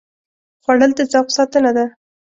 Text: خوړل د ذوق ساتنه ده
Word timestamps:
خوړل 0.63 0.91
د 0.97 1.01
ذوق 1.11 1.27
ساتنه 1.37 1.71
ده 1.77 1.85